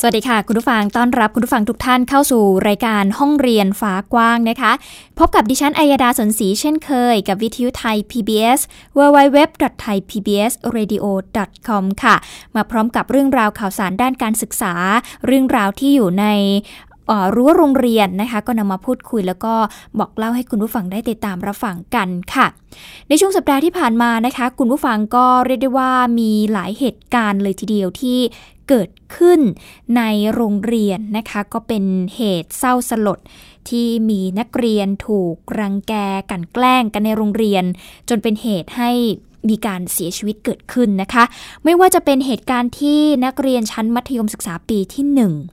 [0.00, 4.72] สวัสดีค่ะ คุณผู้ฟังต้อนรับคุณผู้ฟังทุกท่านเข้าสู่รายการห้องเรียนฟ้ากว้างนะคะ
[5.18, 8.60] พบกับดิฉันอัยดาสนศรีเช่นเคย กับวิทยุไทย PBS
[8.98, 12.16] www.thaipbsradio.com ค่ะ
[12.54, 14.74] มาพร้อมกับเรื่องราวข่าวสารด้านการศึกษา
[15.26, 16.26] เรื่องราวที่อยู่ใน
[17.34, 19.54] รั้วโรงเรียนนะคะ ก็นำมาพูดคุยแล้วก็
[19.98, 22.46] บอกเล่าให้คุณผู้ฟังได้ติดตามรับฟังกันค่ะ
[23.08, 28.18] ในช่วงสัปดาห์ที่ผ่านมานะคะ คุณผู้ฟังก็เรียกได้ว่ามีหลายเหตุการณ์เลยทีเดียวที่
[28.68, 29.40] เกิดขึ้น
[29.96, 30.02] ใน
[30.34, 31.84] โรงเรียนนะคะ ก็เป็น
[32.16, 33.18] เหตุเศร้าสลด
[33.68, 35.94] ที่มีนักเรียนถูกรังแก
[36.30, 37.64] กันแกล้งกันในโรงเรียน
[38.08, 38.90] จนเป็นเหตุให้
[39.48, 41.24] มีการเสียชีวิตเกิดขึ้นนะคะ
[41.64, 45.04] ไม่ว่าจะเป็นเหตุการณ์ที่นักเรียนชั้นมัธยมศึกษาปีที่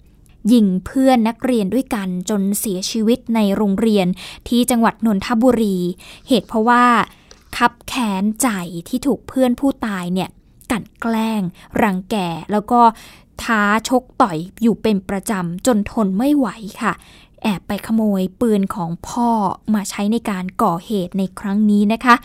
[0.01, 4.07] 1ยิงเพื่อนนักเรียนด้วยกันจนเสียชีวิตในโรงเรียน
[4.49, 5.77] ที่จังหวัดนนทบุรี
[6.27, 6.85] เหตุเพราะว่า
[7.57, 8.47] คับแค้นใจ
[8.89, 10.29] ที่ถูกเพื่อนผู้ตายเนี่ย
[10.71, 11.41] กัดแกล้ง
[11.81, 12.15] รังแก
[12.51, 12.81] แล้วก็
[13.43, 16.47] ท้าชกต่อยอยู่เป็นประจำจนทนไม่ไหว
[16.81, 16.93] ค่ะ
[17.43, 19.29] แอบไปขโมยปืนของพ่อ
[19.73, 22.15] มาใช้ในการก่อเหตุในครั้งนี้นะคะ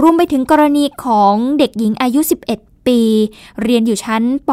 [0.00, 2.20] รวมไปถึงกรณีของเด็กหญิงอายุ
[2.52, 3.00] 11ปี
[3.62, 4.50] เรียนอยู่ชั้นป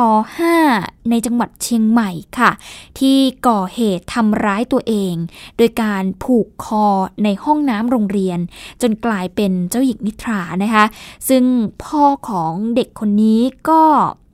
[0.53, 2.51] .5 ในจังหวัดเชียงใหม่ค่ะ
[2.99, 3.17] ที่
[3.47, 5.15] ก่อเหตุทำร้ายตัวเอง
[5.57, 6.87] โดยการผูกคอ
[7.23, 8.39] ในห้องน้ำโรงเรียน
[8.81, 10.85] จนกลายเป็นเจ้าหญิงนิทรานะคะ
[11.29, 11.43] ซึ่ง
[11.83, 13.83] พ่อของเด็กคนนี้ก็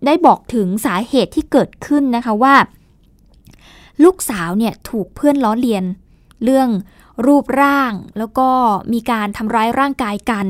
[0.05, 2.55] ได้บอกถึงสาเหตุที่เกิดขึ้นนะคะว่า
[4.03, 5.83] ลูกสาวเนี่ยถูกเพื่อนล้อเลียน
[6.43, 6.69] เรื่อง
[7.25, 8.49] รูปร่างแล้วก็
[8.93, 10.47] มีการทำร้ายร่างกายกัน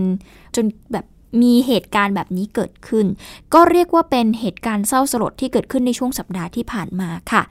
[0.55, 1.05] จนแบบ
[1.41, 3.05] มีเหตุการณ์แบบนี้เกิดขึ้น
[3.53, 7.43] ก็เรียกว่าเป็นเหตุการณ์เศร้าสลดที่เกิดขึ้นในช่วงสัปดาห์ที่ผ่านมาค่ะ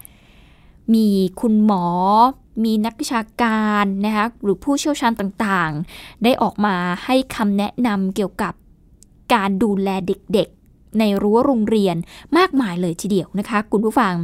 [0.94, 1.08] มี
[1.40, 1.84] คุณหมอ
[2.64, 8.54] มีนักวิชาการนะคะหรือผู้เชี่ยวชาญต่างๆ ได้ออกมาให้คำแนะนำเกี่ยวกับ
[9.34, 10.48] การดูแลเด็ก
[10.98, 11.96] ในรั้วโรงเรียน
[12.38, 14.14] มากมายเลยทีเดียวนะคะ คุณผู้ฟัง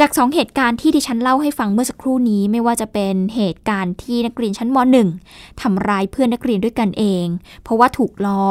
[0.00, 4.78] จากสองเหตุการณ์ที่ดิฉันเล่าให้ฟังเมื่อสักครู่นี้ไม่ว่าจะเป็นเหตุการณ์ที่นักเรียนชั้นม
[5.18, 7.26] .1 ทำร้ายเพื่อนนักเรียนด้วยกันเอง
[7.62, 8.44] เพราะว่าถูกล้อ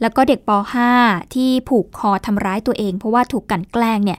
[0.00, 0.50] แล้วก็เด็กป
[0.92, 4.18] .5 ที่ผูกคอทำร้ายตัวเอง เพราะว่าถูกกันแกล้งเนี่ย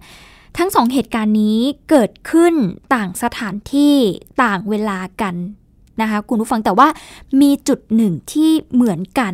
[0.57, 1.59] ทั้งสองเหตุการณ์นี้
[1.89, 2.53] เกิดขึ้น
[2.93, 3.95] ต่างสถานที่
[4.43, 5.35] ต่างเวลากัน
[6.01, 6.87] นะคะคุณผู้ฟังแต่ว่า
[7.41, 9.33] มีจุดหนึ่งที่เหมือนกัน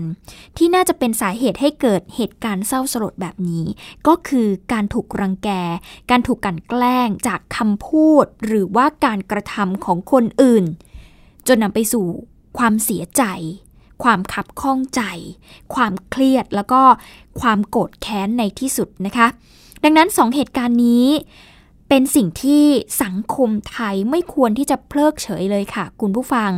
[0.58, 3.66] ที่น่าจะเป็นสาเหตุให้เกิดเหตุการณ์เศร้าสลดแบบนี้
[4.08, 5.50] ก็คือการถูกรังแก
[6.10, 10.66] การถูกกันแกล้งจากคำพูด หรือว่าการกระทำของคนอื่น
[11.48, 12.06] จนนำไปสู่
[12.58, 13.24] ความเสียใจ
[14.04, 15.02] ความขับข้องใจ
[15.76, 16.82] ความเครียดแล้วก็
[17.42, 19.28] ความโกรธแค้นในที่สุดนะคะ
[19.84, 21.08] ดังนั้นสองเหตุการณ์นี้
[21.90, 22.66] เป็นสิ่งที่
[23.04, 26.52] สังคมไทยไม่ควรที่จะเพลิกเฉยเลยค่ะ คุณผู้ฟัง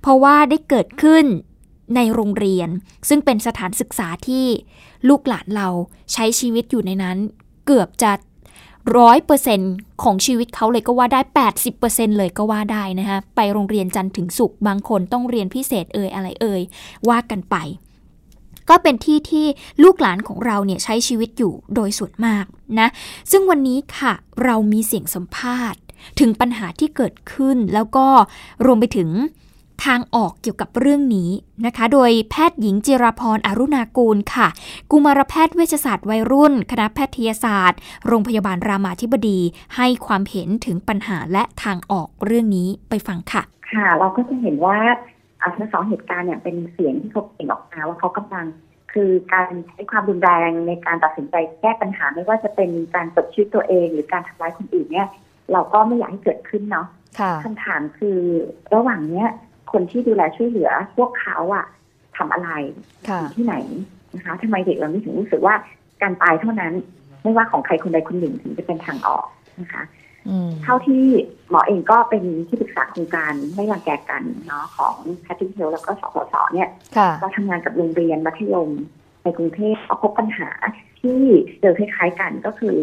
[0.00, 1.24] เพราะว่าได้เกิดขึ้น
[1.96, 2.68] ในโรงเรียน
[3.08, 4.46] ซึ่งเป็นสถานศึกษาที่
[5.08, 5.68] ลูกหลานเรา
[6.12, 7.16] ใช้ชีวิตอยู่ในนั้น
[7.66, 8.12] เกือบจะ
[8.98, 9.60] ร้อยเปอร์เซ็น
[10.02, 11.20] ของชีวิตเขาเลยก็ว่าได้
[11.70, 16.62] 80%เลยก็ว่าได้นะคะไปโรงเรียนจันทร์ถึงศุกร์บางคนต้องเรียนพิเศษเอ่ยอะไรเอ่ย
[17.08, 17.56] ว่ากันไป
[18.70, 19.46] ก็เป็นที่ที่
[19.82, 22.44] ลูกหลานของเราเนี่ยใช้ชีวิตอยู่โดยส่วนมาก
[22.78, 22.88] นะ
[23.30, 24.12] ซึ่งวันนี้ค่ะ
[24.44, 25.80] เรามีเสียงสัมภาษณ์
[26.20, 28.06] ถึงปัญหาที่เกิดขึ้นแล้วก็
[28.64, 29.10] รวมไปถึง
[29.86, 31.30] ทางออกเกี่ยวกับเรื่องนี้
[31.66, 34.48] นะคะ โดยแพทย์หญิงจิรพรอรุณากูลค่ะ
[34.90, 39.40] กุมารแพทย์เวชศาสตร์วัยรุ่น คณะแพทยศาสตร์ โรงพยาบาลรามาธิบดี
[39.76, 44.78] ให้ความเห็นถึงปัญหาและทางออกเรื่องนี้ไปฟังค่ะ ค่ะ เราก็จะเห็นว่า
[45.56, 48.46] ทั้งสองเหตุการณ์เนี่ยเป็นเสียงที่เขาเปล่งออกมาว่าเขากำลัง
[48.92, 55.08] คือการใช้ความรุนแรงในการตัดสินใจแก้ปัญหาไม่ว่าจะเป็นการจบชีวิตตัวเอง หรือการทำร้ายคนอื่นเนี่ย
[55.52, 56.86] เราก็ไม่อยากให้เกิดขึ้นเนาะ
[57.44, 58.18] คำถามคือ
[58.74, 59.26] ระหว่างเนี้ย
[59.72, 61.66] คนที่ดูแลช่วยเหลือพวกเขาอะ
[62.16, 62.50] ทำอะไร
[63.34, 63.54] ที่ไหน
[64.14, 65.54] นะคะทำไมเด็กเราไม่ถึงรู้สึกว่า
[66.02, 66.72] การตายเท่านั้น
[67.22, 69.26] ไม่ว่าของใครคนใดคนหนึ่งถึงจะเป็นทางออก
[69.60, 69.82] นะคะ
[70.62, 71.04] เท่าที่
[71.50, 76.68] หมอเองก็เป็นที่ปรึกษาโครงการไม่รังแกกันเนาะของแพทย์เฮลแล้วก็สสสเนี่ย
[77.22, 78.70] ก็ทำงานกับโรงเรียนมัธยม
[79.22, 80.48] ในกรุงเทพเอาพบปัญหา
[81.00, 81.20] ที่
[81.60, 82.76] เจอคล้ายๆกันก็คือ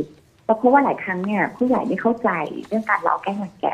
[0.46, 2.30] เราพบว่าหลายครั้งเนี่ยผู้ใหญ่ไม่เข้าใจ
[2.68, 3.68] เรื่องการล้อแกล้งรังแก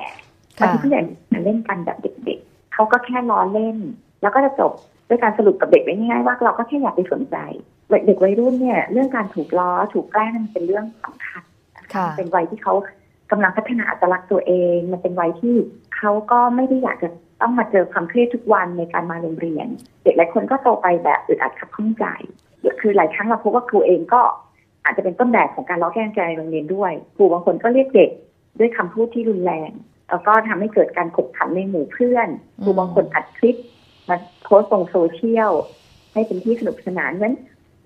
[0.60, 1.02] บางทีผู้ใหญ่
[1.46, 3.78] เล่นกันแบบเด็กๆเขาก็แค่ล้อเล่น
[4.22, 4.72] แล้วก็จะจบ
[5.10, 7.38] ด้วยการสรุปกับเด็กไว้ง่ายๆว่าเราก็แค่อยากไปสนใจ
[8.06, 11.44] เด็กวัยรุ่นเนี่ย เรื่องการถูกล้อถูกแกล้งมันเป็นเรื่องสำคัญ
[12.18, 12.74] เป็นวัยที่เขา
[13.32, 15.56] กำลังพัฒนาอัตลักษณ์ตัวเอง มันเป็นวัยที่
[15.98, 17.10] เขาก็ไม่ได้อยากจะ
[17.42, 19.68] ต้องมาเจอความเครียดทุกวันในการมาโรงเรียน
[20.04, 22.06] เด็กหลายคนก็โตไปแบบอึดอัดขับข้องใจ
[22.82, 24.22] คือหลายครั้งเราพบว่าครูเองก็
[24.84, 28.10] อาจจะเป็นต้นแบบของการล้อแกล้งใจในโรงเรียนด้วย ครูบางคนก็เรียกเด็ก
[28.60, 29.72] ด้วยคำพูดที่รุนแรง
[30.10, 32.28] แล้วก็ทำให้เกิดการขบขันในหมู่เพื่อน
[32.64, 33.56] ครูบางคนอัดคลิป
[34.10, 35.52] มาโพสต์ลงโซเชียล
[36.14, 37.36] ให้เป็นที่สนุกสนานนั้น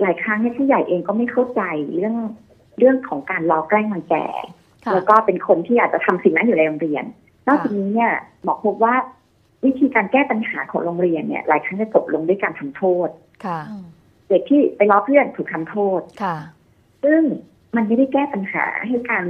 [0.02, 1.62] หลายครั้งเนี่ยผู้ใหญ่เองก็ไม่เข้าใจ
[1.96, 2.16] เรื่อง
[2.78, 4.28] เรื่องของการล้อแกล้งมันแก่
[4.94, 7.04] แล้วก็เป็นคนที่อาจจะทำสิ่งนั้นอยู่ในโรงเรียน
[7.48, 8.12] นอกจากนี้เนี่ย
[8.48, 8.96] บอกพบว่า
[9.66, 13.10] วิธีการแก้ปัญหาของโรงเรียนเนี่ยหลายครั้งจะจบลงด้วยการทำโทษ
[13.46, 13.60] ค่ะ
[14.30, 16.36] เด็กที่ไปล้อเพื่อนถูกทำโทษค่ะ
[17.04, 17.22] ซึ่ง
[17.76, 19.26] มันไม่ได้แก้ปัญหาให้การ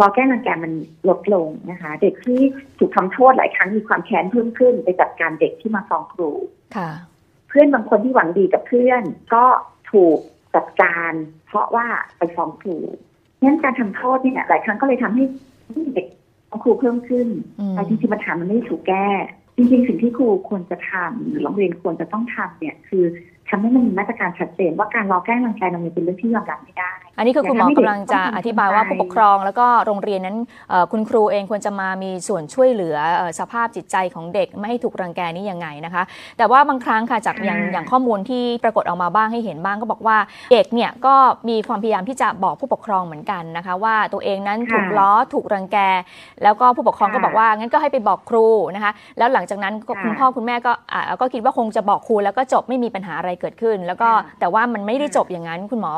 [0.00, 0.72] ล้อแก้รังแกมัน
[1.08, 2.40] ลดลงนะคะ เด็กที่
[2.78, 6.30] ถูกทำโทษหลายครั้งมีความแค้นเพิ่มขึ้น ไปจัดการเด็กที่มาฟ้องครู
[6.76, 6.90] ค่ะ
[7.48, 9.02] เพื่อนบางคนที่หวังดีกับเพื่อน
[9.34, 9.44] ก็
[9.92, 10.18] ถูก
[10.54, 11.12] จัดการ
[11.46, 11.86] เพราะว่า
[12.18, 12.76] ไปฟ้องครู
[13.44, 15.24] งั้นการทำโทษเนี่ยหลายครั้งก็เลยทำให้
[15.94, 16.06] เด็ก
[16.50, 17.28] ฟ้องครูเพิ่มขึ้น
[17.60, 19.08] อืมแต่จริงๆปัญหามันไม่ได้ถูกแก้
[19.56, 23.04] จริงๆ สิ่งที่ครูควรจะทำหรือโรงเรียนควรจะต้องทำเนี่ย คือ
[23.48, 30.36] ทำให้มันมีมาตรการชัดเจนว่าการล้อแกล้งรังแกโรงเรียนเป็นเรื่องที่ยอมรับไม่ได้ อันนี้คือคุณหมอกำลังจะอธิบายว่าผู้ปกครองแล้วก็โรงเรียนนั้น
[30.70, 36.02] เอ่อคุณครูเองควรจะมามีส่วนช่วยเหลือเอ่อสภาพจิตใจของเด็กไม่ให้ถูกรังแกนี่ยังไงนะคะ
[36.38, 40.16] แต่ว่าบางครั้งค่ะจากอย่างอ่าอย่างข้อมูลที่ปรากฏออกมาบ้างให้เห็นบ้างก็บอกว่า
[40.52, 41.14] เด็กเนี่ยก็
[41.48, 45.78] มีความพยายามที่จะบอกผู้ปกครองเหมือนกันนะคะ ว่าตัวเองนั้นถูกล้อถูกรังแก
[46.42, 54.08] แล้วก็ผู้ปกครองก็บอกว่างั้นก็ให้ไปบอกครูนะคะ แล้วหลังจากนั้นก็คุณพ่อคุณแม่ก็อ่าก็คิดว่าคงจะบอกครูแล้วก็จบไม่มีปัญหาอะไรเกิดขึ้น แล้วก็
[54.40, 55.92] แต่ว่ามันไม่ได้จบอย่างนั้นคุณหมอ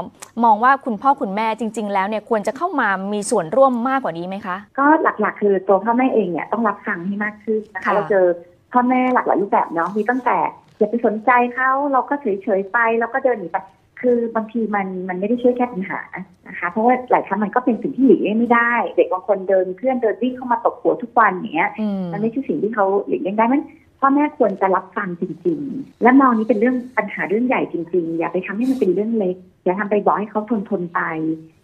[0.44, 8.26] มองว่าคุณพ่อคุณแม่จริง ๆ แล้วเนี่ยควรจะเข้ามามีส่วนร่วมมากกว่านี้ไหมคะ ก็หลักๆ คือตัวพ่อแม่เองเนี่ยต้องรับฟังให้มากขึ้นนะคะค่ะเราเจอ
[8.72, 10.38] พ่อแม่หลากหลายรูปแบบเนาะมีตั้งแต่
[10.78, 13.58] อย่าไปสนใจเขาเราก็เฉยๆไปแล้วก็เดินหนีไป
[14.02, 16.00] คือบางทีมันมันไม่ได้ช่วยแก้ปัญหา
[16.48, 23.62] นะคะ เพราะว่าหลายครั้งมันก็เป็นสิ่งที่หลีกเลี่ยงไม่ได้ เด็กบางคนเดินเพื่อนเดินวิ่งเข้ามาตบหัวทุกวันอย่างเงี้ยอืมมันไม่ใช่สิ่งที่เขาหลีกเลี่ยงได้มัน
[24.04, 31.00] พ่อแม่ควรจะรับฟังจริง ๆ และมองนี้เป็นเรื่องปัญหาเรื่องใหญ่จริง ๆ อย่าไปทำให้มันเป็นเรื่องเล็ก อย่าทำไปบอกให้เขาทนทนไป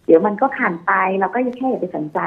[0.05, 2.19] เดี๋ยวมันก็ผ่านไปเราก็แค่อย่าไปสนใจ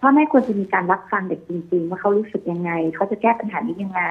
[0.00, 4.02] พ่อแม่ควรจะมีการรับฟังเด็กจริง ๆ ว่าเขารู้สึกยังไง เขาจะแก้ปัญหานี้ยังไง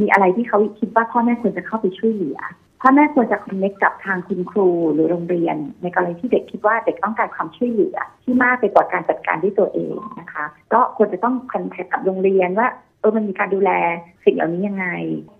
[0.00, 2.38] มีอะไรที่เขาคิดว่าพ่อแม่ควรจะเข้าไปช่วยเหลือ
[2.86, 12.68] พ่อแม่ควรจะคอนเนคกับทางคุณครูหรือโรงเรียน ในกรณีที่เด็กคิดว่าเด็กต้องการความช่วยเหลือที่มากไปกว่าการจัดการด้วยตัวเองนะคะ ก็ควรจะต้องคอนแทคกับโรงเรียนว่า
[13.00, 13.70] เออมันมีการดูแล
[14.24, 14.86] สิ่งเหล่านี้ยังไง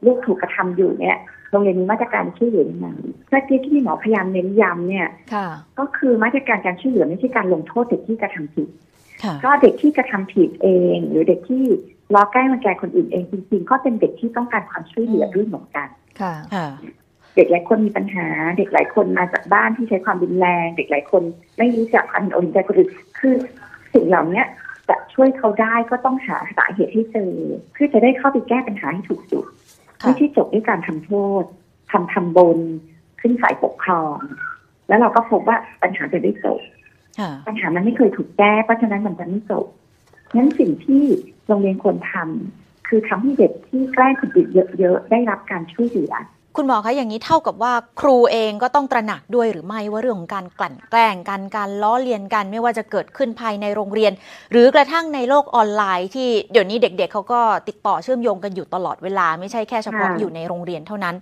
[0.05, 1.19] ลูกถูกกระทำอยู่เนี่ย
[1.50, 2.88] โรงเรียนมีมาตรการช่วยเหลือยังไง
[3.29, 5.46] เมื่อกี้ที่พี่หมอพยายามเน้นย้ำเนี่ยค่ะ
[5.79, 8.69] ก็คือมาตรการการช่วยเหลือไม่ใช่การลงโทษเด็กที่กระทำผิด
[9.23, 11.64] ค่ะก็เด็กที่กระทำผิดเอง หรือเด็กที่
[12.14, 15.88] ล้อแกล้งรังแกคนอื่นเองจริงๆก็เป็นเด็กที่ต้องการความช่วยเหลือด้วยเหมือนกัน
[16.20, 16.67] ค่ะค่ะ
[17.36, 18.26] เด็กหลายคนมีปัญหา
[18.58, 21.22] เด็กหลายคนมาจากบ้านที่ใช้ความรุนแรง เด็กหลายคน
[21.58, 23.34] ไม่รู้จักความอดใจคนอื่นคือ
[23.92, 24.42] สิ่งเหล่านี้
[24.88, 27.32] จะช่วยเขาได้ก็ต้องหาสาเหตุให้เจอ
[27.72, 29.46] เพื่อจะได้เข้าไปแก้ปัญหาให้ถูกจุด
[30.00, 31.44] ค่ะไม่ใช่จบด้วยการทำโทษ
[31.90, 32.58] ทำทำบน
[33.20, 34.16] ขึ้นฝ่ายปกครอง
[34.88, 36.60] แล้วเราก็พบว่าปัญหาจะได้จบ
[37.19, 39.66] ค่ะปัญหามันไม่เคยถูกแก้เพราะฉะนั้นมันจะไม่จบ
[40.34, 41.02] งั้นสิ่งที่
[41.46, 44.48] โรงเรียนควรทำคือทำให้เด็กที่แกล้งคนอื่น
[44.78, 46.12] เยอะๆได้รับการช่วยเหลือ
[46.56, 54.12] คุณหมอคะอย่างนี้เท่ากับว่าครูเองก็ต้องตระหนักด้วยหรือไม่ว่าเรื่องของการกลั่นแกล้งกันการล้อเลียนกันไม่ว่าจะเกิดขึ้นภายในโรงเรียน
[54.52, 61.14] หรือกระทั่งในโลกออนไลน์ที่เดี๋ยวนี้เด็กๆเขาก็ติดต่อเชื่อมโยงกันอยู่ตลอดเวลา ไม่ใช่แค่เฉพาะอยู่ในโรงเรียนเท่านั้น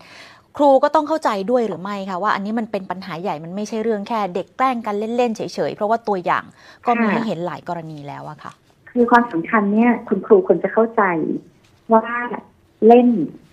[0.56, 6.44] ครูก็ต้องเข้าใจด้วยหรือไม่คะว่าอันนี้มันเป็นปัญหาใหญ่มันไม่ใช่เรื่องแค่เด็กแกล้งกันเล่นๆเฉยๆเพราะว่าตัวอย่าง
[6.86, 8.52] ก็มีให้เห็นหลายกรณีแล้วอะค่ะ
[8.90, 11.02] คือความสำคัญเนี่ยคุณครูควรจะเข้าใจ
[11.92, 12.02] ว่า
[12.88, 13.08] เล่น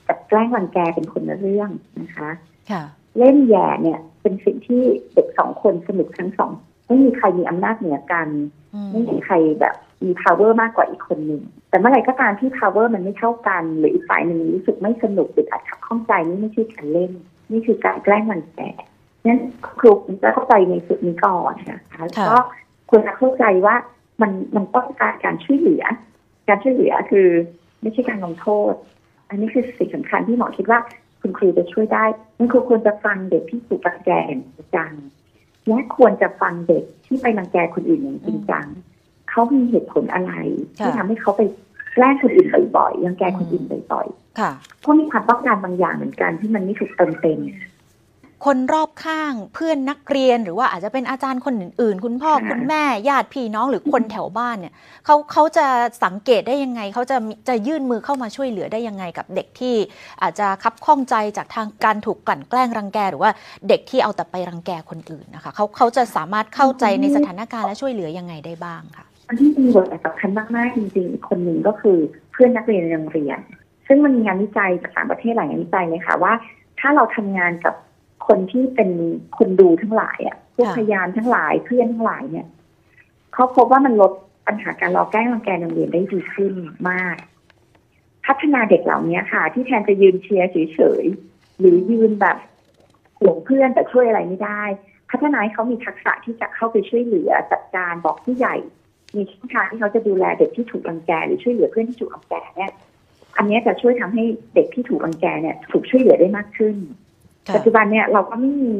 [0.09, 1.69] กับแกล้งรังแกเป็นคนละเรื่อง
[2.01, 2.29] นะคะ
[2.71, 2.83] ค่ะ
[3.17, 4.81] เล่นแย่เนี่ย เป็นสิ่งที่
[5.13, 6.51] เด็กสองคนสนุกทั้งสอง
[6.87, 8.27] ไม่มีใครมีอำนาจเหนือกัน
[8.73, 17.11] อืมไม่มีใครแบบมี power มากกว่าอีกคนหนึ่ง แต่เมื่อไหร่ก็ตามที่ power มันไม่เท่ากัน หรืออีกฝ่ายหนึ่งรู้สึกไม่สนุกหรืออัดขับข้องใจนี่ไม่ใช่การเล่น
[17.51, 18.69] นี่คือการแกล้งมันแก่
[19.25, 19.41] นั้น
[19.79, 19.91] ครู
[20.23, 22.37] จะเข้าใจในจุดนี้ก่อนนะคะแล้วก็
[22.89, 23.75] ควรจะเข้าใจว่า
[24.21, 25.83] มันมันต้องการการช่วยเหลือ
[26.47, 27.27] การช่วยเหลือคือ
[27.81, 28.73] ไม่ใช่การลงโทษ
[29.29, 30.79] อันนี้คือสิ่งสำคัญที่หมอคิดว่า
[31.21, 32.05] คุณครูจะช่วยได้
[32.37, 34.91] นั่นครูควรจะฟังเด็กที่ถูกรังแกอย่างจริงจัง
[35.67, 38.65] และควรจะฟังเด็กที่ไปรังแกคนอื่นอย่างจริงจัง
[39.29, 40.31] เขามีเหตุผลอะไร
[40.77, 41.41] ที่ค่ะทำให้เขาไป
[41.93, 44.07] แกล้งคนอื่นบ่อยๆรังแกคนอื่นบ่อย
[44.39, 47.39] ค่ะๆเพราะมีความต้องการบางอย่างเหมือนกันที่มันไม่ถูกเติมเต็ม
[48.45, 54.73] คนรอบข้างเพื่อนนักเรียนหรือว่าอาจจะเป็นอาจารย์คนอื่นๆ คุณพ่อค่ะคุณแม่ญาติพี่น้องหรือคนแถวบ้านเนี่ย
[55.05, 55.65] เขาเขาจะ
[56.03, 59.75] สังเกตได้ยังไงเขาจะมีจะยื่นมือเข้ามาช่วยเหลือได้ยังไงกับเด็กที่
[60.21, 63.31] อาจจะคับข้องใจจากทางการถูกกลั่นแกล้งรังแกหรือว่า
[63.67, 71.97] เด็กที่เอาแต่ไปรังแกคนอื่นนะคะเขาเขาจะสามารถเข้าใจในสถานการณ์และช่วยเหลือยังไงได้บ้างค่ะคนที่มีบทบาทสำคัญมากๆจริงๆอีกคนหนึ่งก็คือ
[72.31, 73.39] เพื่อนนักเรียนในโรงเรียน
[73.87, 76.33] ซึ่งมันมีงานวิจัยจากต่างประเทศหลายงานวิจัยเลยค่ะว่า
[76.79, 77.75] ถ้าเราทำงานกับ
[78.27, 78.89] คนที่เป็น
[79.37, 82.47] คนดูทั้งหลายอะพวกค่ะพยานทั้งหลายเพื่อนทั้งหลายเนี่ย
[83.33, 84.11] เขาพบว่ามันลด
[84.47, 86.53] ปัญหาการล้อแกล้งรังแกในโรงเรียนได้ดีขึ้น
[86.89, 87.15] มาก
[88.25, 92.37] พัฒนาเด็กเหล่านี้ค่ะ ที่แทนจะยืนเชียร์เฉยๆหรือยืนแบบ
[93.19, 94.63] ห่วงเพื่อนแต่ช่วยอะไรไม่ได้
[95.11, 98.55] พัฒนาให้เขามีทักษะที่จะเข้าไปช่วยเหลือจัดการบอกผู้ใหญ่
[99.15, 102.71] มีช่องทางที่เขาจะดูแลเด็กที่ถูกรังแกหรือช่วยเหลือเพื่อนที่ถูกรังแกเนี่ย
[103.37, 104.23] อันเนี้ยจะช่วยทำให้
[104.55, 107.08] เด็กที่ถูกรังแกเนี่ย ถูกช่วยเหลือได้มากขึ้นค่ะ
[107.55, 108.75] ปัจจุบันเนี่ยเราก็ไม่มี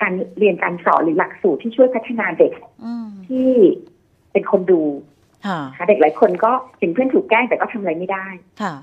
[0.00, 2.52] การเรียนการสอนหรือหลักสูตรที่ช่วยพัฒนาเด็ก
[2.84, 3.50] อืมที่
[4.32, 4.82] เป็นคนดู
[5.46, 8.26] ค่ะนะคะเด็กหลายคนก็เห็นเพื่อนถูกแกล้งแต่ก็ทำอะไรไม่ได้
[8.62, 8.74] ค่ะ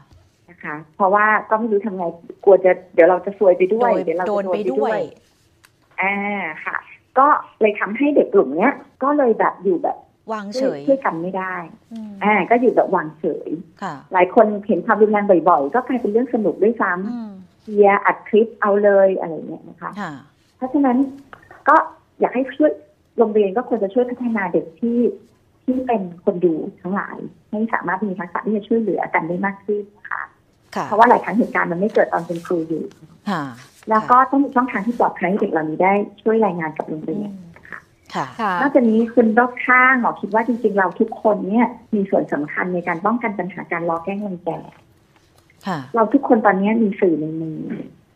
[0.50, 2.04] นะคะ เพราะว่าก็ไม่รู้ทำไง
[2.44, 5.00] กลัวจะเดี๋ยวเราจะซวยไปด้วยโดนเดี๋ยวเราโดจะนไปด้วย
[6.02, 6.16] อ่า
[6.66, 6.78] ค่ะ
[7.20, 7.28] ก็
[7.62, 8.74] เลยทำให้เด็กกลุ่มเนี้ย
[9.04, 9.98] ก็เลยแบบอยู่แบบ
[10.34, 11.56] วางเฉยช่วยกันไม่ได้
[11.94, 13.50] อืมอ่าก็อยู่แบบวางเฉย
[13.82, 17.32] ค่ะหลายคนเห็นความรุนแรงบ่อยๆ ก็กลายเป็นเรื่องสนุกด้วยซ้ำอืม
[17.68, 20.12] เชียร์อัดคลิปเอาเลยอะไรเงี้ยนะคะค่ะ
[20.58, 20.98] เพราะฉะนั้น
[21.70, 21.76] ก็
[22.20, 22.72] อยากให้ช่วย
[23.18, 25.00] โรงเรียนก็ควรจะช่วยพัฒนาเด็กที่
[25.64, 27.18] ที่เป็นคนดูทั้งหลาย
[27.50, 30.24] ให้สามารถมีทักษะที่จะช่วยเหลือกันได้มากขึ้นนะคะ
[30.76, 32.84] ค่ะเพราะว่าหลายครั้งเหตุการณ์มันไม่เกิดตอนเป็นครูอยู่
[33.30, 33.44] ค่ะ
[33.90, 37.32] แล้วก็ต้องมีช่องทางที่ปลอดภัยให้เด็กเหล่านี้ได้ช่วยรายงานกับโรงเรียน
[37.70, 37.80] ค่ะ
[38.40, 44.87] ค่ะนอกจากนี้คุณรอบข้างหมอคิดว่าจริงๆเราทุกคนเนี่ยมีส่วนสำคัญในการป้องกันปัญหาการล้อแกล้งรังแกค่ะ
[45.96, 47.60] เราทุกคนตอนนี้มีสื่อในมือ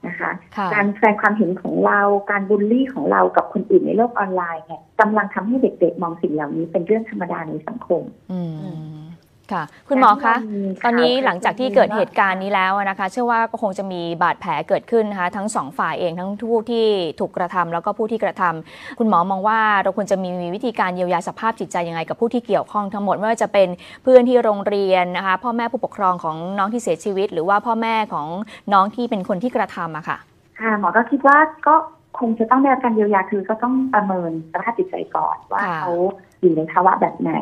[0.08, 9.01] นะคะค่ะการแสดงความเห็นของเราการบูลลี่ของเรากับคนอื่นในโลกออนไลน์เนี่ยกำลังทำให้เด็กๆ มองสิ่งเหล่านี้เป็นเรื่องธรรมดาในสังคม อืม
[9.54, 16.86] ค่ะ คุณหมอคะการที่เรามีตอนนี้ข่าวหลังจากที่เกิดเหตุการณ์นี้แล้วนะคะ เชื่อว่าก็คงจะมีบาดแผลเกิดขึ้นนะคะ ทั้งสองฝ่ายเองทั้งผู้ที่
[17.20, 23.68] ถูกกระทำแล้วก็ผู้ที่กระทำคุณหมอมองว่าเราควรจะมีวิธีการเยียวยาสภาพจิตใจยังไงกับผู้ที่เกี่ยวข้องทั้งหมดไม่ว่าจะเป็น
[24.04, 28.28] เพื่อนที่โรงเรียนนะคะ พ่อแม่ผู้ปกครองของน้องที่เสียชีวิต หรือว่าพ่อแม่ของ
[28.74, 30.18] น้องที่เป็นคนที่กระทำอะค่ะ
[30.60, 31.76] ค่ะหมอก็คิดว่าก็
[32.22, 35.94] คงจะต้องได้รับการเยียวยาคือก็ต้องประเมินสภาพจิตใจก่อนว่าค่ะเขา
[36.42, 37.34] อยู่ในภาวะแบบไหน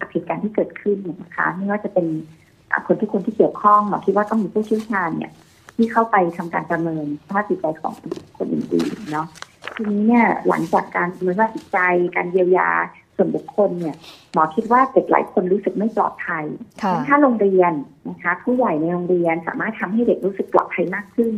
[0.00, 2.06] กับเหตุการณ์ที่เกิดขึ้นนะคะไม่ว่าจะเป็น
[2.72, 5.32] อะคนที่คนที่เกี่ยวข้องหมอคิดว่าต้องมีผู้เชี่ยวชาญเนี่ย
[5.76, 7.94] ที่เข้าไปทำการประเมินสภาพจิตใจของ
[8.36, 9.26] คนอื่นๆเนาะ
[9.74, 11.78] ทีนี้เนี่ยหลังจากการประเมินสภาพจิตใจ
[12.16, 12.70] การเยียวยา
[13.16, 13.96] ส่วนบุคคลเนี่ย
[14.32, 16.44] หมอคิดว่าเด็กหลายคนรู้สึกไม่ปลอดภัย
[16.82, 17.72] ค่ะถ้าโรงเรียน
[18.08, 21.32] นะคะ ผู้ใหญ่ในโรงเรียนสามารถทำให้เด็กรู้สึกปลอดภัยมากขึ้น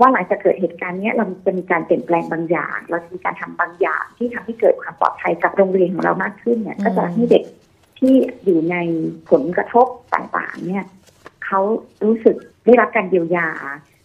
[0.00, 7.44] ว่าหลังจากเกิดเหตุการณ์เนี้ยเราจะมีการเปลี่ยนแปลงบางอย่าง เราจะมีการทำบางอย่างที่ทำให้เกิดความปลอดภัยกับโรงเรียนของเรามากขึ้นเนี่ยอืมก็จะทำให้เด็ก
[7.98, 8.14] ที่
[8.44, 8.76] อยู่ใน
[9.30, 10.84] ผลกระทบต่างๆ เนี่ย
[11.44, 11.60] เขา
[12.04, 13.48] รู้สึกได้รับการเยียวยา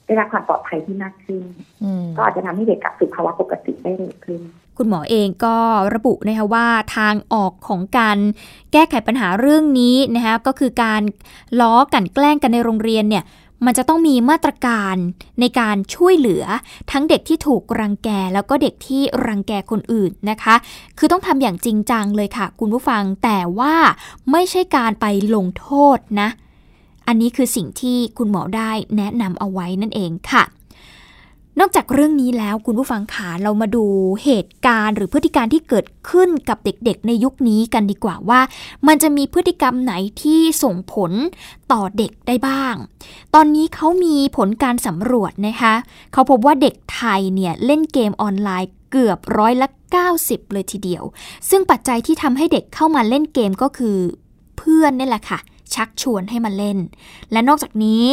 [0.05, 1.43] ได้รับความปลอดภัยที่มากขึ้น
[1.83, 4.41] อืมก็อาจจะทำให้เด็กกลับสู่ภาวะปกติได้เร็วขึ้น
[4.77, 5.57] คุณหมอเองก็
[5.95, 8.17] ระบุนะคะว่าทางออกของการ
[8.71, 11.01] แก้ไขปัญหาเรื่องนี้นะคะก็คือการ
[11.61, 13.23] ล้อกลั่นแกล้งกันในโรงเรียนเนี่ย
[13.65, 14.95] มันจะต้องมีมาตรการ
[15.39, 16.43] ในการช่วยเหลือ
[16.91, 20.55] ทั้งเด็กที่ถูกรังแก แล้วก็เด็กที่รังแกคนอื่นนะคะ
[20.97, 23.75] คือต้องทำอย่างจริงจังเลยค่ะ คุณผู้ฟังแต่ว่า
[24.31, 25.05] ไม่ใช่การไป
[25.35, 26.29] ลงโทษนะ
[27.07, 30.43] อันนี้คือสิ่งที่คุณหมอได้แนะนำเอาไว้นั่นเองค่ะ
[31.59, 33.85] นอกจากเรื่องนี้แล้วคุณผู้ฟังขาเรามาดู
[34.23, 38.41] เหตุการณ์หรือพฤติการที่เกิดขึ้นกับเด็กๆ ในยุคนี้กันดีกว่าว่า
[38.87, 41.11] มันจะมีพฤติกรรมไหนที่ส่งผล
[41.71, 42.75] ต่อเด็กได้บ้าง
[43.33, 45.73] ตอนนี้เขามีผลการสำรวจนะคะ
[46.13, 49.67] เขาพบว่าเด็กไทยเนี่ยเล่นเกมออนไลน์เกือบร้อยละ
[50.09, 51.03] 90 เลยทีเดียว
[51.49, 53.97] ซึ่งปัจจัยที่ทำให้เด็กเข้ามาเล่นเกมก็คือ
[54.57, 55.39] เพื่อนนี่แหละค่ะ
[55.75, 56.79] ชักชวนให้มาเล่น
[57.31, 58.05] และนอกจากนี้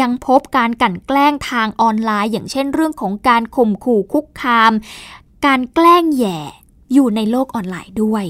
[0.00, 4.72] ยังพบการกลั่นแกล้งทางออนไลน์ อย่างเช่นเรื่องของการข่มขู่คุกคาม
[5.46, 6.38] การแกล้งแย่
[6.92, 8.24] อยู่ในโลกออนไลน์ด้วย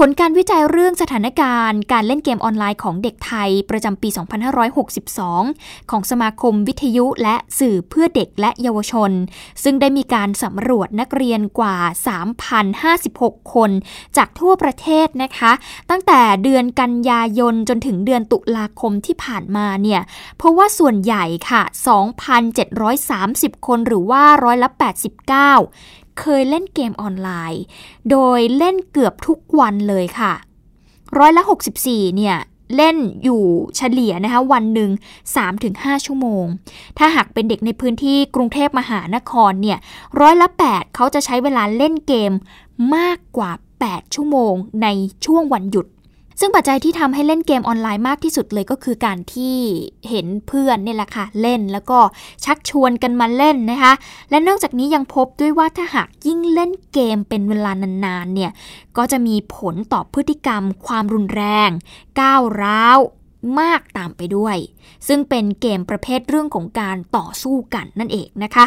[0.00, 4.08] ผลการวิจัยเรื่องสถานการณ์การเล่นเกมออนไลน์ของเด็กไทยประจำปี
[4.94, 9.10] 2562 ของสมาคมวิทยุและสื่อเพื่อเด็กและเยาวชน
[9.62, 11.76] ซึ่งได้มีการสำรวจนักเรียนกว่า
[12.80, 13.70] 3,056 คน
[14.16, 15.52] จากทั่วประเทศนะคะ
[15.90, 20.00] ตั้งแต่เดือนกันยายนจนถึงเดือนตุลาคมที่ผ่านมาเนี่ย
[20.38, 21.62] เพราะว่าส่วนใหญ่ค่ะ
[22.84, 24.80] 2,730 คนหรือว่าร้อยละ89
[26.20, 27.62] เคยเล่นเกมออนไลน์
[28.10, 30.32] โดยเล่นเกือบทุกวันเลยค่ะ
[31.18, 31.42] ร้อยละ
[31.82, 32.36] 64 เนี่ย
[32.76, 33.42] เล่นอยู่
[33.76, 34.90] เฉลี่ยนะคะวันหนึ่ง
[35.48, 36.44] 3-5 ชั่วโมง
[36.98, 39.78] ถ้าหากเป็นเด็กในพื้นที่กรุงเทพมหานครเนี่ย
[40.20, 42.32] ร้อยละ 8 เขาจะใช้เวลาเล่นเกม
[42.96, 43.50] มากกว่า
[43.82, 44.86] 8 ชั่วโมงใน
[45.24, 45.86] ช่วงวันหยุด
[46.40, 49.56] ซึ่งปัจจัยที่ทำให้เล่นเกมออนไลน์มากที่สุดเลยก็คือการที่
[50.10, 51.98] เห็นเพื่อนเนี่ยแหละค่ะเล่นแล้วก็
[52.44, 53.92] ชักชวนกันมาเล่นนะคะ
[54.30, 57.72] และนอกจากนี้ยังพบด้วยว่าถ้าหากยิ่งเล่นเกมเป็นเวลา
[58.04, 58.50] นานๆเนี่ย
[58.96, 61.70] ก็จะมีผลต่อพฤติกรรม ความรุนแรง
[62.20, 62.98] ก้าวร้าว
[63.60, 64.56] มากตามไปด้วย
[65.08, 68.66] ซึ่งเป็นเกมประเภทเรื่องของการต่อสู้กันนั่นเองนะคะ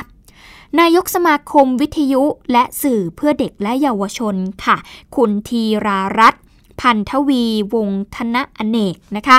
[0.79, 4.35] นายกสมาคมวิทยุและสื่อเพื่อเด็กและเยาวชน
[4.65, 4.77] ค่ะ
[5.15, 6.43] คุณทีรารัตน์
[6.79, 7.43] พันทวี
[7.73, 9.37] วงธนอเนกนะคะ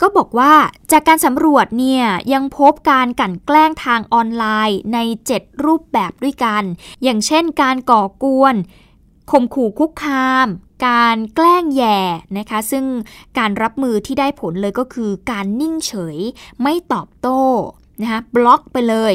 [0.00, 0.52] ก็บอกว่า
[0.92, 4.98] จากการสำรวจเนี่ยยังพบการกลั่นแกล้งทางออนไลน์ใน
[5.32, 6.62] 7 รูปแบบด้วยกัน
[7.02, 8.54] อย่างเช่นการก่อกวน
[9.30, 10.46] ข่มขู่คุกคาม
[10.88, 12.00] การแกล้งแย่
[12.38, 12.84] นะคะ ซึ่ง
[13.38, 16.18] การรับมือที่ได้ผลเลยก็คือการนิ่งเฉย
[16.62, 17.42] ไม่ตอบโต้
[18.02, 19.12] นะคะบล็อกไปเลย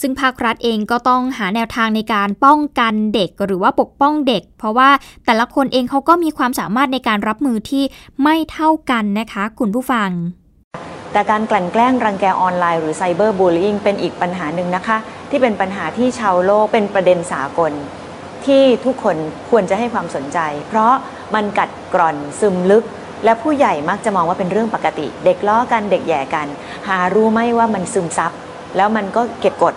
[0.00, 4.90] ซึ่งภาครัฐเองก็ต้องหาแนวทางในการป้องกันเด็กหรือว่าปกป้องเด็ก เพราะว่า
[5.26, 7.84] แต่ละคนเองเขาก็มีความสามารถในการรับมือที่
[8.22, 10.10] ไม่เท่ากันนะคะ คุณผู้ฟัง
[11.12, 14.96] แต่การกลั่นแกล้งรังแกออนไลน์หรือไซเบอร์บูลลิงเป็นอีกปัญหาหนึ่งนะคะ
[15.30, 17.72] ที่เป็นปัญหาที่ชาวโลกเป็นประเด็นสากล
[18.46, 19.16] ที่ทุกคน
[19.50, 20.38] ควรจะให้ความสนใจ
[20.68, 20.92] เพราะ
[21.34, 22.84] มันกัดกร่อนซึมลึก
[23.24, 26.46] และผู้ใหญ่มักจะมองว่าเป็นเรื่องปกติ เด็กล้อกันเด็กแย่กัน
[26.88, 28.32] หารู้ไหมว่ามันซึมซับ
[28.76, 29.74] แล้วมันก็เก็บกด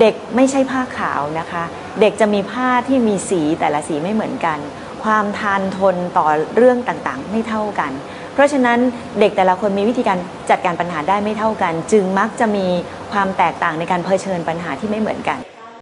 [0.00, 1.64] เด็กไม่ใช่ผ้าขาวนะคะ
[2.00, 4.58] เด็กจะมีผ้าที่มีสีแต่ละสีไม่เหมือนกัน
[5.04, 7.92] ความทานทนต่อเรื่องต่างๆ ไม่เท่ากัน
[8.34, 8.78] เพราะฉะนั้น
[9.20, 10.18] เด็กแต่ละคนมีวิธีการ
[10.50, 12.66] จัดการปัญหาได้ไม่เท่ากัน จึงมักจะมี
[13.12, 15.38] ความแตกต่างในการเผชิญปัญหาที่ไม่เหมือนกัน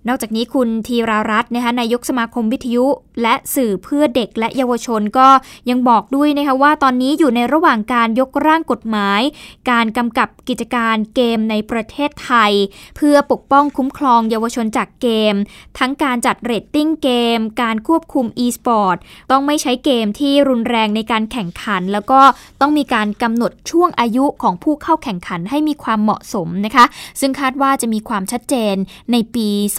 [0.08, 2.84] นอกจากนี้คุณธีรารัตน์นะคะนายกสมาคมวิทยุ
[3.22, 5.28] และสื่อเพื่อเด็กและเยาวชนก็
[5.70, 9.20] ยังบอกด้วยนะคะว่าตอนนี้อยู่ในระหว่างการยกร่างกฎหมาย
[9.70, 12.52] การกำกับกิจการเกมในประเทศไทย
[12.96, 15.34] เพื่อปกป้องคุ้มครองเยาวชนจากเกม
[15.78, 18.96] ทั้งการจัดเรตติ้งเกม การควบคุม e-sport
[19.30, 22.20] ต้องไม่ใช้เกมที่รุนแรงในการแข่งขัน แล้วก็
[22.60, 26.84] ต้องมีการกำหนดช่วงอายุของผู้เข้าแข่งขันให้มีความเหมาะสมนะคะ
[27.20, 28.74] ซึ่งคาดว่าจะมีความชัดเจน
[29.12, 29.48] ในปี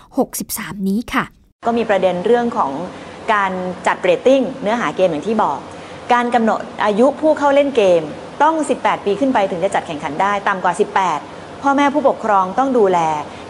[0.00, 2.72] 2563 นี้ค่ะ ก็มีประเด็นเรื่องของ
[3.34, 3.52] การ
[3.86, 5.58] จัดเรตติ้งเนื้อหาเกมอย่างที่บอก
[6.12, 8.02] การกำหนดอายุผู้เข้าเล่นเกม
[8.42, 10.74] ต้อง 18 ปีขึ้นไปถึงจะจัดแข่งขันได้ ต่ำกว่า
[11.18, 12.98] 18 พ่อแม่ผู้ปกครองต้องดูแล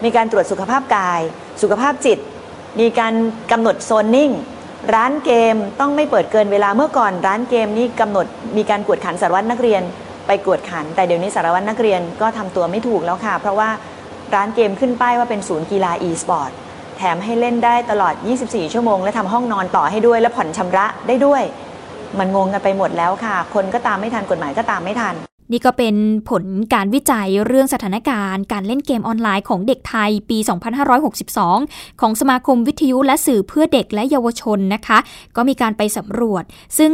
[0.03, 1.21] มีการตรวจสุขภาพกาย
[1.61, 2.19] สุขภาพจิต
[2.79, 3.13] มีการ
[3.51, 4.31] กำหนดโซนนิ่ง
[4.93, 8.25] ร้านเกมต้องไม่เปิดเกินเวลาเมื่อก่อน ร้านเกมนี้กำหนด
[8.57, 9.81] มีการกวดขันสารวัตรนักเรียน
[10.27, 13.69] ไปกวดขัน แต่เดี๋ยวนี้สารวัตรนักเรียนก็ทำตัวไม่ถูกแล้วค่ะ เพราะว่า
[14.35, 16.53] ร้านเกมขึ้นป้ายว่าเป็นศูนย์กีฬา e-sport
[17.03, 21.43] แถมให้เล่นได้ตลอด 24 ชั่วโมง และทำห้องนอนต่อให้ด้วย และผ่อนชำระได้ด้วย
[22.19, 25.15] มันงงกันไปหมดแล้วค่ะ คนก็ตามไม่ทันกฎหมายก็ตามไม่ทัน
[25.51, 25.95] นี่ก็เป็น
[26.29, 30.37] ผลการวิจัยเรื่องสถานการณ์ การเล่นเกมออนไลน์ของเด็กไทยปี
[31.19, 34.97] 2562 ของสมาคมวิทยุและสื่อเพื่อเด็กและเยาวชนนะคะ
[35.35, 36.43] ก็มีการไปสำรวจ
[36.77, 36.91] ซึ่ง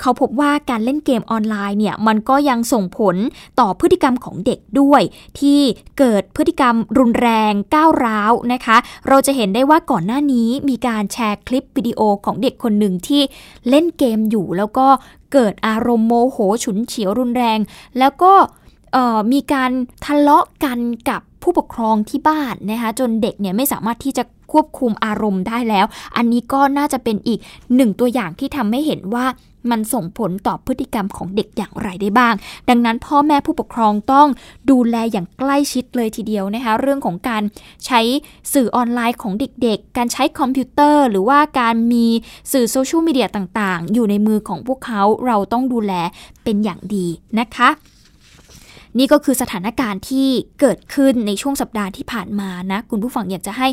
[0.00, 3.16] เขาพบว่าการเล่นเกมออนไลน์เนี่ยมันก็ยังส่งผล
[3.60, 5.02] ต่อพฤติกรรมของเด็กด้วย
[5.40, 5.60] ที่
[5.98, 8.76] เกิดพฤติกรรมรุนแรงก้าวร้าวนะคะ
[9.08, 13.22] เราจะเห็นได้ว่าก่อนหน้านี้มีการแชร์คลิปวิดีโอของเด็กคนหนึ่งที่
[13.68, 14.86] เล่นเกมอยู่ แล้วก็
[15.32, 17.58] เกิดอารมณ์โมโหฉุนเฉียวรุนแรง
[17.98, 18.32] แล้วก็
[19.32, 19.70] มีการ
[20.04, 20.78] ทะเลาะกัน
[21.10, 27.40] กับผู้ปกครองที่บ้านนะคะจนเด็กเนี่ยไม่สามารถที่จะควบคุมอารมณ์ได้แล้ว อันนี้ก็น่าจะเป็นอีก
[27.76, 29.26] หนึ่งตัวอย่างที่ทำให้เห็นว่า
[29.70, 32.34] มันส่งผลต่อพฤติกรรมของเด็กอย่างไรได้บ้าง
[32.68, 34.28] ดังนั้นพ่อแม่ผู้ปกครองต้อง
[34.70, 37.42] ดูแลอย่างใกล้ชิดเลยทีเดียวนะคะ เรื่องของการ
[37.86, 38.00] ใช้
[38.52, 42.06] สื่อออนไลน์ของเด็กๆ การใช้คอมพิวเตอร์ หรือว่าการมี
[42.52, 45.92] สื่อโซเชียลมีเดียต่างๆ อยู่ในมือของพวกเขาเราต้องดูแล
[46.44, 47.06] เป็นอย่างดี
[47.38, 47.68] นะคะ
[48.98, 50.28] นี่ก็คือสถานการณ์ที่
[50.60, 53.68] เกิดขึ้นในช่วงสัปดาห์ที่ผ่านมานะคุณผู้ฟังอยากจะให้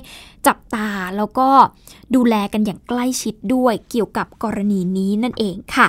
[0.48, 1.50] จับตาแล้วก็
[2.16, 5.88] ดูแลกันอย่างใกล้ชิดด้วยเกี่ยวกับกรณีนี้นั่นเองค่ะ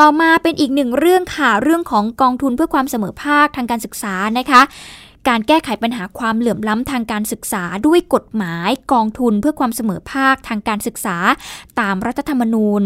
[0.00, 4.62] ต่อมาเป็นอีกหนึ่งเรื่องค่ะเรื่องของกองทุนเพื่อความเสมอภาคทางการศึกษานะคะ
[5.28, 11.16] การแก้ไขปัญหาความเหลื่อมล้ำทางการศึกษาด้วยกฎหมายกองทุนเพื่อความเสมอภาคทางการศึกษา
[11.80, 12.82] ตามรัฐธรรมนูญ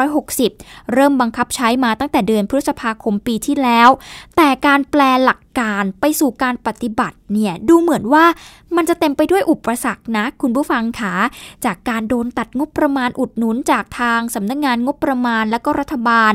[0.00, 3.88] 2560 เริ่มบังคับใช้มาตั้งแต่เดือนพฤษภาคมปีที่แล้ว
[4.36, 8.24] แต่การแปลหลักการไปสู่การปฏิบัติเนี่ยดูเหมือนว่า
[8.76, 11.14] มันจะเต็มไปด้วยอุปสรรคนะ คุณผู้ฟังคะ
[11.64, 16.32] จากการโดนตัดงบประมาณอุดหนุนจากทางสำนักงงานงบประมาณและก็รัฐบาล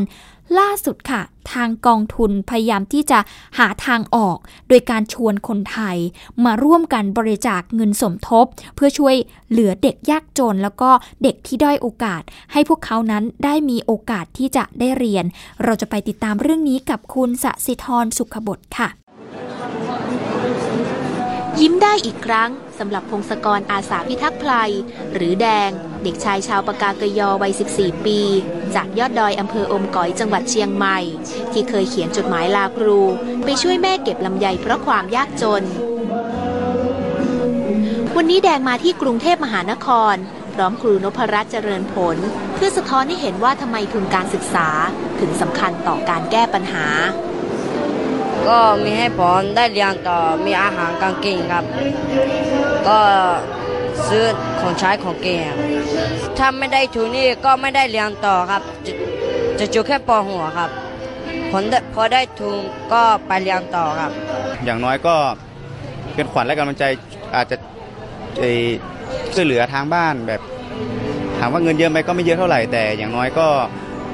[0.59, 1.21] ล่าสุดค่ะ
[1.53, 3.19] ทางกองทุนพยายามที่จะ
[3.57, 5.97] หาทางออก โดยการชวนคนไทย
[6.45, 9.15] มาร่วมกันบริจาคเงินสมทบ เพื่อช่วย
[9.49, 10.89] เหลือเด็กยากจน แล้วก็
[11.23, 15.25] เด็กที่ด้อยโอกาส ให้พวกเขานั้นได้มีโอกาสที่จะได้เรียน
[15.63, 18.87] เราจะไปติดตามเรื่องนี้กับคุณสสิธรสุขบดค่ะ
[21.59, 24.51] ยิ้มได้อีกครั้ง สำหรับพงศกรอาสาพิทักษ์ไพร
[25.13, 25.69] หรือแดง
[26.03, 28.19] เด็กชายชาวปากากยอวัย 14 ปี
[28.75, 30.99] จากยอดดอยอำเภออมก๋อยจังหวัดเชียงใหม่
[31.51, 32.99] ที่เคยเขียนจดหมายลาครู
[33.45, 35.63] ไปช่วยแม่เก็บลำไยเพราะความยากจน
[38.15, 40.15] วันนี้แดงมาที่กรุงเทพมหานคร
[40.53, 42.17] พร้อมครูนพรัตน์เจริญผล
[42.55, 44.67] เพื่อสะท้อนให้เห็นว่าทำไมทุนการศึกษา
[45.19, 46.87] ถึงสำคัญต่อการแก้ปัญหา
[48.47, 51.63] ก็มีให้ผมได้เรียนต่อมีอาหารการกินครับ
[52.87, 52.99] ก็
[54.07, 54.25] ซื้อ
[54.59, 55.57] ของใช้ของกินครับ
[56.37, 58.91] ถ้าไม่ได้ทุนนี่ก็ไม่ได้เรียนต่อครับ จะ
[59.59, 60.69] จะจบแค่ปหัวครับ
[61.51, 62.55] ผลพอได้ทุน
[62.93, 64.11] ก็ไปเรียนต่อครับ
[64.65, 65.15] อย่างน้อยก็
[66.15, 66.83] เป็นขวัญและกำลังใจ
[67.35, 67.57] อาจจะ
[69.33, 70.41] ช่วยเหลือทางบ้านแบบ
[71.39, 73.47] ถามว่าเงินเยอะไหมก็ไม่เยอะเท่าไหร่แต่อย่างน้อยก็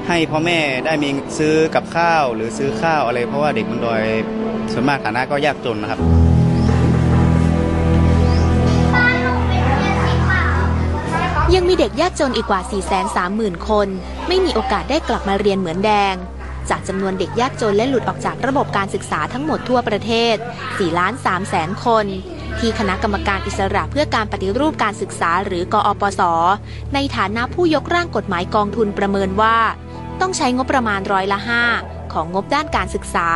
[0.08, 4.02] ให้พ่อแม่ได้มีซื้อกับข้าวหรือซื้อข้าวอะไร เพราะว่าเด็กมันดอย
[4.72, 6.00] ส่วนมากฐานะก็ยากจนนะครับ
[11.54, 12.60] ยังมีเด็กยากจนอีกกว่า
[13.14, 13.88] 430,000 คน
[14.28, 16.14] ไม่มีโอกาสได้กลับมาเรียนเหมือนแดง
[16.70, 20.36] จากจำนวนเด็กยากจนและหลุดออกจากระบบการศึกษาทั้งหมดทั่วประเทศ
[20.66, 22.06] 4 ล้าน3แสนคน
[22.58, 26.20] ที่คณะกรรมการอิสระเพื่อการปฏิรูปการศึกษาหรือกอปศ
[26.94, 29.56] ในฐานะผู้ยกร่างกฎหมายกองทุนประเมินว่า
[30.22, 31.38] ต้องใช้งบประมาณร้อยละ
[31.76, 33.28] 5 ของงบด้านการศึกษา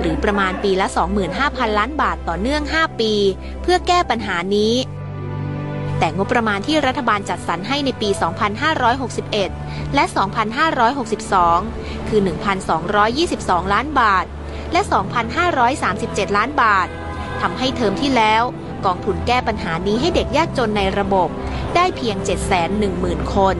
[0.00, 0.86] หรือประมาณปีละ
[1.32, 3.12] 25,000 ล้านบาทต่อเนื่อง 5 ปี
[3.62, 4.74] เพื่อแก้ปัญหานี้
[5.98, 8.08] แต่งบประมาณที่รัฐบาลจัดสรรให้ในปี
[9.42, 10.04] 2561 และ
[11.26, 12.20] 2562 คือ
[12.96, 14.24] 1,222 ล้านบาท
[14.72, 14.80] และ
[15.58, 16.88] 2,537 ล้านบาท
[17.40, 18.42] ทำให้เทอมที่แล้ว
[18.84, 21.28] กองทุนแก้ปัญหานี้ให้เด็กยากจนในระบบ
[21.74, 22.16] ได้เพียง
[22.74, 23.56] 710,000 คน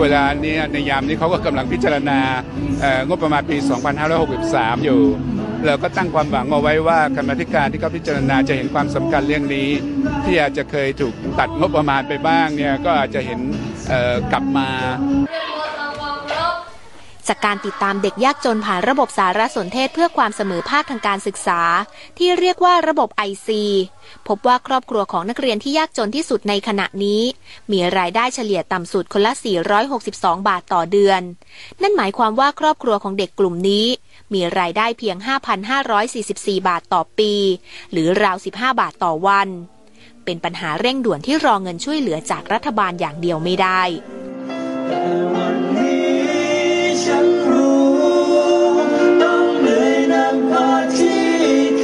[0.00, 2.18] เวลานี้ในยามนี้เขาก็กำลังพิจารณา
[3.08, 3.56] งบประมาณปี
[4.20, 5.00] 2563 อยู่
[5.64, 9.68] เราก็ตั้งความหวังเอาไว้ว่ากรรมธิการที่เขาพิจารณาจะเห็นความสำคัญเรื่องนี้
[10.24, 13.40] ที่อาจจะเคยถูกตัดงบประมาณไปบ้างเนี่ยก็อาจจะเห็น
[14.32, 14.68] กลับมา
[17.28, 21.60] จากการติดตามเด็กยากจนผ่านระบบสารสนเทศเพื่อความเสมอภาคทางการศึกษา
[22.18, 23.48] ที่เรียกว่าระบบ IC
[24.28, 27.22] พบว่าครอบครัวของนักเรียนที่ยากจนที่สุดในขณะนี้
[27.72, 29.32] มีรายได้เฉลี่ยต่ำสุดคนละ
[29.90, 31.20] 462 บาทต่อเดือน
[31.82, 33.86] นั่นหมายความว่าครอบครัวของเด็กกลุ่มนี้
[34.34, 35.16] มีรายได้เพียง
[35.92, 37.32] 5,544 บาทต่อปี
[37.92, 39.48] หรือราว 15 บาทต่อวัน
[40.24, 43.82] เป็นปัญหาเร่งด่วนที่รอเงินช่วยเหลือจากรัฐบาลอย่างเดียวไม่ได้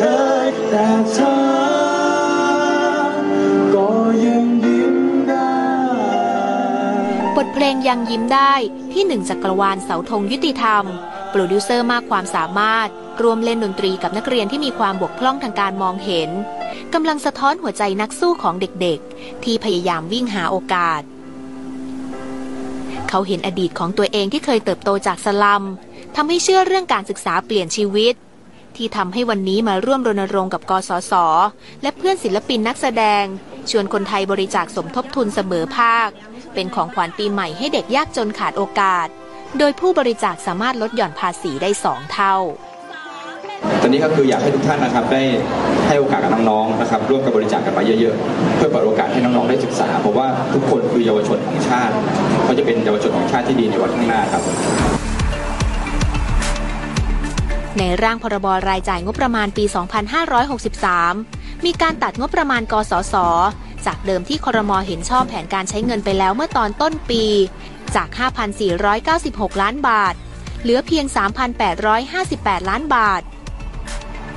[0.02, 0.06] เค
[0.46, 1.34] ยแต่เธอ
[3.74, 3.90] ก็
[4.26, 4.96] ยังยิ้ม
[5.28, 5.52] ได้
[7.36, 8.52] บทเพลงยังยิ้มได้
[8.92, 10.84] ที่หนึ่งจักรวาลเสาธงยุติธรรม
[11.30, 12.88] โปรดิวเซอร์มากความสามารถ
[13.22, 16.30] รวมเล่นดนตรีกับนักเรียนที่มีความบกพร่องทางการมองเห็น
[16.94, 21.02] กำลังสะท้อนหัวใจนักสู้ของเด็กๆ ที่พยายามวิ่งหาโอกาส
[23.08, 25.64] เขาเห็นอดีตของตัวเองที่เคยเติบโตจากสลัม
[26.16, 28.14] ทำให้เชื่อเรื่องการศึกษาเปลี่ยนชีวิต
[28.76, 31.12] ที่ทำให้วันนี้มาร่วมรณรงค์กับกสศ
[31.82, 33.24] และเพื่อนศิลปินนักแสดง
[33.70, 36.08] ชวนคนไทยบริจาคสมทบทุนเสมอภาค
[36.54, 39.08] เป็นของขวัญปีใหม่ให้เด็กยากจนขาดโอกาส
[39.58, 42.36] โดยผู้บริจาคสามารถลดหย่อนภาษีได้สองเท่า
[43.82, 45.22] ตอนนี้ก็คืออยากให้ทุกท่านนะครับได้
[45.86, 51.94] ให้โอกาสกับน้องๆนะครับร่วมกับบริจาคกันมาเยอะๆ เพื่อเปิดโอกาสให้น้องๆได้ศึกษาเพราะว่าทุกคนคือเยาวชนของชาติ
[52.44, 54.42] เขาจะเป็นเยาวชนของชาติที่ดีในวันข้างหน้าครับ
[57.78, 59.64] ในร่างพรบรายจ่ายงบประมาณปี
[60.84, 63.14] 2563 มีการตัดงบประมาณกสศ
[63.86, 67.24] จากเดิมที่ครมเห็นชอบแผนการใช้เงินไปแล้วเมื่อตอนต้นปี
[67.94, 68.08] จาก
[68.66, 70.14] 5,496 ล้านบาท
[70.62, 71.04] เหลือเพียง
[71.88, 73.22] 3,858 ล้านบาท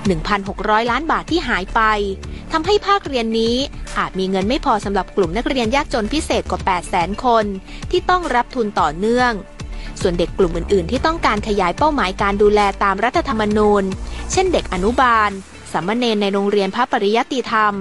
[0.08, 1.82] 1,600 ล้านบาทที่หายไป
[2.52, 3.56] ทำให้ภาคเรียนนี้
[3.98, 6.62] อาจมีเงินไม่พอสำหรับกลุ่มนักเรียนยากจนพิเศษกว่า
[6.94, 7.46] 800,000 คน
[7.92, 9.32] ที่ต้องรับทุนต่อเนื่อง
[10.04, 13.84] ส่วนเด็กกลุ่มอื่น ๆ ที่ต้องการขยายเป้าหมายการดูแลตามรัฐธรรมนูญ
[14.32, 15.30] เช่นเด็กอนุบาล
[15.72, 17.74] สามเณรในโรงเรียนพระปริยติธรรม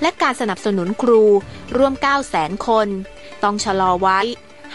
[0.00, 1.22] และการสนับสนุนครู
[1.76, 2.88] ร่วม 9 0 0 0 0 0 คน
[3.42, 4.20] ต้องชะลอไว้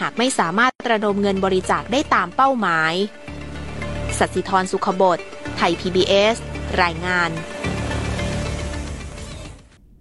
[0.00, 2.92] หากไม่สามารถระดมเงินบริจาคได้ตามเป้าหมาย
[4.18, 5.18] สัสิธรสุขบด
[5.56, 6.36] ไทย PBS
[6.82, 7.30] รายงาน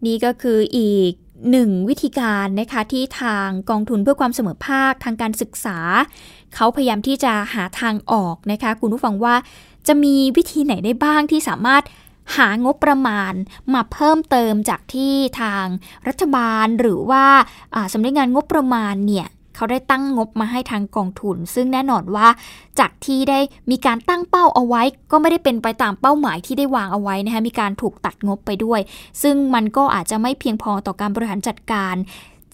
[0.06, 1.13] นี่ก็คืออีก
[1.52, 5.78] หนึ่งวิธีการนะคะที่ทางกองทุนเพื่อความเสมอภาคทางการศึกษา
[6.56, 9.36] เขาพยายามที่จะหาทางออกนะคะคุณผู้ฟังว่า
[9.88, 11.84] จะมีวิธีไหนได้บ้างที่สามารถ
[12.38, 13.34] หางบประมาณ
[13.74, 15.65] มาเพิ่มเติมจากที่ทาง
[16.08, 17.26] รัฐบาลหรือว่า
[17.93, 22.28] สำนักงานงบประมาณเนี่ย เขาได้ตั้งงบมาให้ทางกองทุน ซึ่งแน่นอนว่า
[22.80, 23.39] จากที่ได้
[23.72, 28.80] มีการตั้งเป้าเอาไว้ ก็ไม่ได้เป็นไปตามเป้าหมายที่ได้วางเอาไว้นะคะมีการถูกตัดงบไปด้วย
[29.22, 31.96] ซึ่งมันก็อาจจะไม่เพียงพอต่อการบริหารจัดการ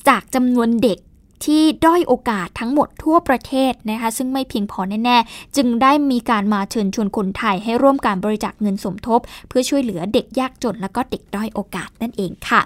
[0.07, 0.99] จากจำนวนเด็ก
[1.45, 12.61] ที่ด้อยโอกาสทั้งหมดทั่วประเทศนะคะซึ่งไม่เพียงพอแน่ ๆ จึงได้มีการมาเชิญชวนคนไทยให้ร่วมการบริจาคเงินสมทบ เพื่อช่วยเหลือเด็กยากจนและก็เด็กด้อยโอกาสนั่นเองค่ะ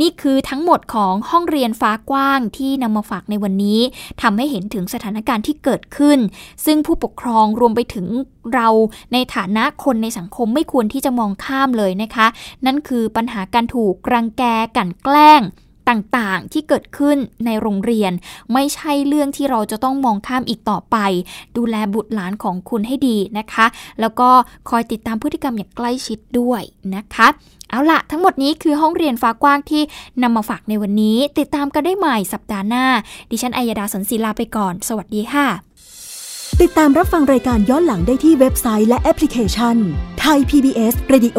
[0.00, 3.80] นี่คือทั้งหมดของห้องเรียนฟ้ากว้างที่นำมาฝากในวันนี้
[4.22, 6.18] ทำให้เห็นถึงสถานการณ์ที่เกิดขึ้น
[6.64, 8.06] ซึ่งผู้ปกครองรวมไปถึง
[8.54, 8.68] เรา
[9.12, 12.26] ในฐานะคนในสังคมไม่ควรที่จะมองข้ามเลยนะคะ
[12.66, 14.42] นั่นคือปัญหาการถูกรังแก
[14.76, 15.42] กันแกล้ง
[15.88, 17.16] ต่างๆที่เกิดขึ้น
[17.46, 18.12] ในโรงเรียน
[18.52, 20.96] ไม่ใช่เรื่องที่เราจะต้องมองข้ามอีกต่อไป
[21.56, 23.66] ดูแลบุตรหลานของคุณให้ดีนะคะ
[24.00, 24.28] แล้วก็
[24.70, 26.62] คอยติดตามพฤติกรรมอย่างใกล้ชิดด้วย
[26.94, 27.28] นะคะ
[27.70, 29.82] เอาละทั้งหมดนี้คือห้องเรียนฟ้ากว้างที่
[30.22, 32.86] นำมาฝากในวันนี้ ติดตามกันได้ใหม่สัปดาห์หน้า
[33.30, 35.48] ดิฉันอัยดาสนศิลาไปก่อน สวัสดีค่ะ
[36.62, 39.76] ติดตามรับฟังรายการย้อนหลังได้ที่เว็บไซต์และแอปพลิเคชัน
[40.20, 41.38] ไทย PBS Radio